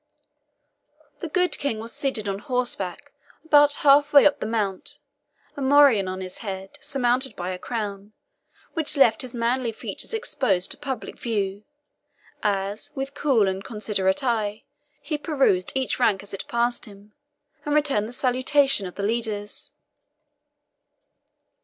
[1.19, 3.11] The good King was seated on horseback
[3.45, 4.97] about half way up the mount,
[5.55, 8.13] a morion on his head, surmounted by a crown,
[8.73, 11.65] which left his manly features exposed to public view,
[12.41, 14.63] as, with cool and considerate eye,
[15.03, 17.13] he perused each rank as it passed him,
[17.63, 19.71] and returned the salutation of the leaders.